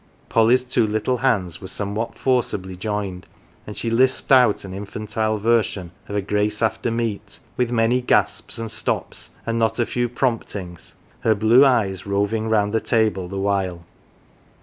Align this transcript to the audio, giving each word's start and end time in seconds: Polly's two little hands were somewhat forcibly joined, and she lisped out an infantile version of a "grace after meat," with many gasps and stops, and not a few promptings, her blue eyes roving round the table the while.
Polly's 0.29 0.63
two 0.63 0.87
little 0.87 1.17
hands 1.17 1.61
were 1.61 1.67
somewhat 1.67 2.17
forcibly 2.17 2.75
joined, 2.75 3.27
and 3.67 3.77
she 3.77 3.91
lisped 3.91 4.31
out 4.31 4.65
an 4.65 4.73
infantile 4.73 5.37
version 5.37 5.91
of 6.09 6.15
a 6.15 6.23
"grace 6.23 6.63
after 6.63 6.89
meat," 6.89 7.37
with 7.55 7.71
many 7.71 8.01
gasps 8.01 8.57
and 8.57 8.71
stops, 8.71 9.29
and 9.45 9.59
not 9.59 9.77
a 9.79 9.85
few 9.85 10.09
promptings, 10.09 10.95
her 11.19 11.35
blue 11.35 11.63
eyes 11.63 12.07
roving 12.07 12.49
round 12.49 12.73
the 12.73 12.81
table 12.81 13.27
the 13.27 13.37
while. 13.37 13.85